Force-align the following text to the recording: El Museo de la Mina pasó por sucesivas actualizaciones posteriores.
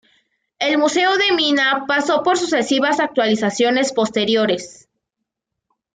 El 0.57 0.79
Museo 0.79 1.15
de 1.15 1.27
la 1.27 1.35
Mina 1.35 1.83
pasó 1.87 2.23
por 2.23 2.35
sucesivas 2.35 2.99
actualizaciones 2.99 3.93
posteriores. 3.93 4.89